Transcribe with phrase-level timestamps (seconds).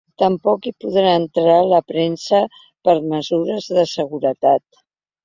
[0.21, 2.39] Tampoc hi podrà entrar la premsa
[2.89, 4.65] per mesures de seguretat.